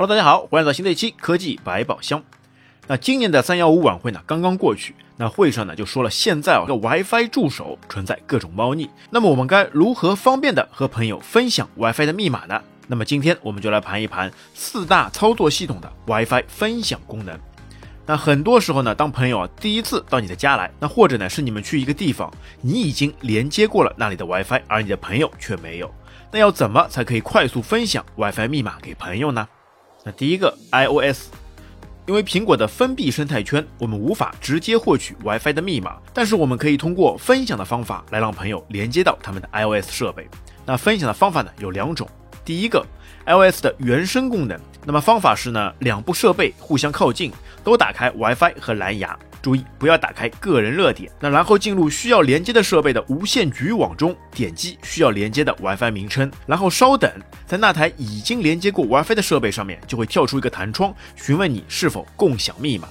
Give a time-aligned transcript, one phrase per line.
[0.00, 2.22] Hello，大家好，欢迎来到新的一期科技百宝箱。
[2.86, 12.62] 那今年的三幺五晚会呢刚刚过去，那会上呢就说了，现在啊这 WiFi 助手存在各种猫腻，那么我们该如何方便的和朋友分享 WiFi 的密码呢？
[12.86, 17.38] 那么今天我们就来盘一盘四大操作系统的 WiFi 分享功能。
[18.06, 22.32] 那很多时候呢，当朋友啊第一次到你的家来，那或者呢是你们去一个地方，
[22.62, 25.94] 你已经连接过了那里的 WiFi，而你的朋友却没有，
[26.32, 29.46] 那要怎么才可以快速分享 WiFi 密码给朋友呢？
[30.02, 31.28] 那第一个 iOS，
[32.06, 40.26] 因为苹果的封闭生态圈，我们无法直接获取 WiFi 的密码，但是我们可以通过分享的方法来让朋友连接到他们的 iOS 设备。
[40.64, 42.08] 那分享的方法呢有两种，
[42.44, 42.84] 第一个
[43.26, 47.30] iOS 的原生功能，那么方法是呢两部设备互相靠近，
[47.62, 49.18] 都打开 WiFi 和蓝牙。
[49.42, 57.10] 注意不要打开个人热点，那然后进入需要连接的设备的无线局域网中，点击需要连接的 WiFi 名称，然后稍等，
[57.46, 62.88] 在那台已经连接过 WiFi 的设备上面就会跳出一个弹窗，询问你是否共享密码。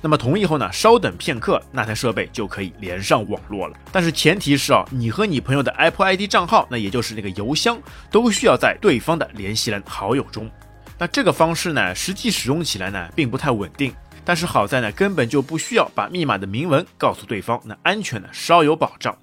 [0.00, 3.74] 那么同意后呢，稍等片刻，那台设备就可以连上网络了。
[3.90, 10.50] 但是前提是啊，你和你朋友的 Apple ID 账号，那也就是那个邮箱，都需要在对方的联系人好友中。
[10.98, 13.94] 那这个方式呢，实际使用起来呢，并不太稳定。
[14.24, 19.16] 但是好在呢，根本就不需要把密码的明文告诉对方，那安全呢稍有保障。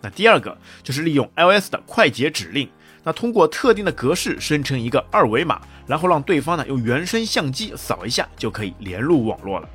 [0.00, 2.68] 那第二个就是利用 iOS 的快捷指令，
[3.04, 9.68] 那通过特定的格式生成一个二维码，然后让对方呢用原生相机扫一下就可以连入网络了。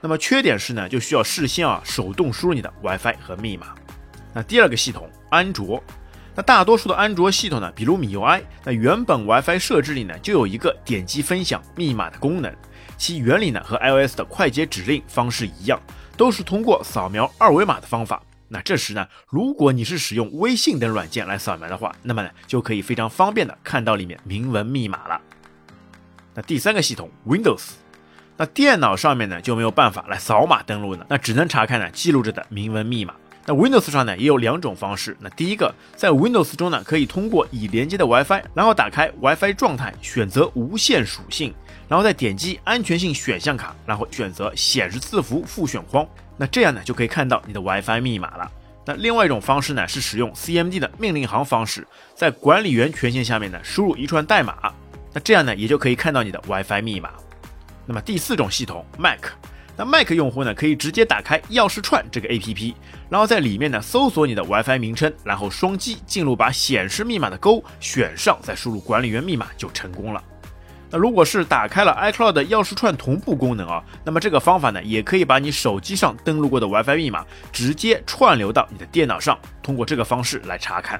[0.00, 3.74] 那么缺点是呢，就需要事先啊手动输入你的 WiFi 和密码。
[4.32, 5.82] 那第二个系统安卓，
[6.34, 12.54] 那大多数的安卓系统呢，比如米 UI，那原本 WiFi 设置里呢就有一个点击分享密码的功能。
[12.96, 15.80] 其原理呢和 iOS 的快捷指令方式一样，
[16.16, 18.22] 都是通过扫描二维码的方法。
[18.48, 25.20] 那这时呢，如果你是使用微信等软件来扫描的话，那么呢就可以非常方便的看到里面明文密码了。
[26.34, 27.72] 那第三个系统 Windows，
[28.36, 33.14] 那电脑上面呢就没有办法来扫码登录呢，那只能查看呢记录着的明文密码。
[33.46, 35.16] 那 Windows 上呢也有两种方式。
[35.20, 41.54] 那第一个，在 Windows 中呢可以通过已连接的 WiFi，然后打开 WiFi 状态，选择无线属性，
[41.88, 46.06] 然后再点击安全性选项卡，然后选择显示字符复选框。
[46.36, 48.50] 那这样呢就可以看到你的 WiFi 密码了。
[48.84, 54.72] 那另外一种方式呢是使用 CMD 的命令行方式，在管理员权限下面呢输入一串代码，
[55.12, 57.10] 那这样呢也就可以看到你的 WiFi 密码。
[57.86, 59.20] 那么第四种系统 Mac。
[59.76, 62.74] 那 Mac 用户呢，可以直接打开钥匙串这个 APP，
[63.10, 70.22] 然后在里面呢搜索你的 WiFi 名称，然后双击进入把显示密码的勾选上，再输入管理员密码就成功了。
[70.88, 80.98] 那如果是打开了 iCloud 的钥匙串同步功能啊，那么这个方法呢，也可以把你手机上登录过的 WiFi 密码直接串流到你的电脑上，通过这个方式来查看。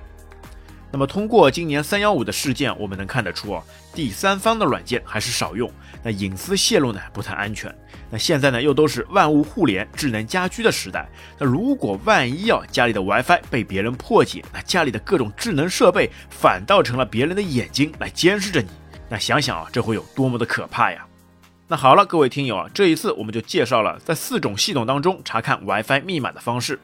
[0.96, 3.62] 那么通过今年三幺五的事件，我们能看得出啊，
[3.92, 5.70] 第三方的软件还是少用，
[6.02, 7.70] 那隐私泄露呢不太安全。
[8.08, 11.06] 那现在呢又都是万物互联、智能家居的时代，
[11.38, 18.68] 那如果万一啊家里的 WiFi 被别人破解，那家里的各种智能设备反倒成了别人的眼睛来监视着你，
[19.10, 21.06] 那想想啊这会有多么的可怕呀！
[21.68, 26.80] 那好了，各位听友啊，这一次我们就介绍了在四种系统当中查看 WiFi 密码的方式。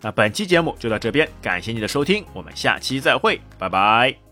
[0.00, 4.23] 那本期节目就到这边，感谢你的收听，我们下期再会，拜拜。